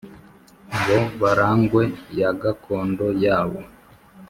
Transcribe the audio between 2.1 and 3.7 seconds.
ya gakondo yabo.